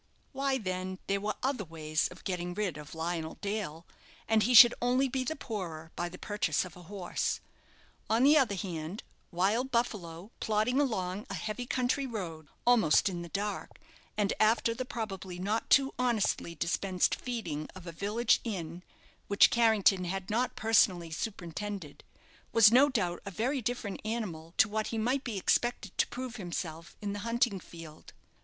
Why, 0.31 0.57
then, 0.57 0.97
there 1.05 1.21
were 1.21 1.35
other 1.43 1.63
ways 1.63 2.07
of 2.07 2.23
getting 2.23 2.55
rid 2.55 2.75
of 2.75 2.95
Lionel 2.95 3.35
Dale, 3.35 3.85
and 4.27 4.41
he 4.41 4.55
should 4.55 4.73
only 4.81 5.07
be 5.07 5.23
the 5.23 5.35
poorer 5.35 5.91
by 5.95 6.09
the 6.09 6.17
purchase 6.17 6.65
of 6.65 6.75
a 6.75 6.81
horse. 6.81 7.39
On 8.09 8.23
the 8.23 8.35
other 8.35 8.55
hand, 8.55 9.03
"Wild 9.29 9.69
Buffalo," 9.69 10.31
plodding 10.39 10.79
along 10.81 11.27
a 11.29 11.35
heavy 11.35 11.67
country 11.67 12.07
road, 12.07 12.47
almost 12.65 13.09
in 13.09 13.21
the 13.21 13.29
dark, 13.29 13.77
and 14.17 14.33
after 14.39 14.73
the 14.73 14.85
probably 14.85 15.37
not 15.37 15.69
too 15.69 15.93
honestly 15.99 16.55
dispensed 16.55 17.13
feeding 17.13 17.67
of 17.75 17.85
a 17.85 17.91
village 17.91 18.39
inn, 18.43 18.81
which 19.27 19.51
Carrington 19.51 20.05
had 20.05 20.31
not 20.31 20.55
personally 20.55 21.11
superintended, 21.11 22.03
was 22.51 22.71
no 22.71 22.89
doubt 22.89 23.21
a 23.23 23.29
very 23.29 23.61
different 23.61 24.01
animal 24.03 24.55
to 24.57 24.67
what 24.67 24.87
he 24.87 24.97
might 24.97 25.23
be 25.23 25.37
expected 25.37 25.95
to 25.99 26.07
prove 26.07 26.37
himself 26.37 26.95
in 27.03 27.13
the 27.13 27.19
hunting 27.19 27.59
field. 27.59 28.13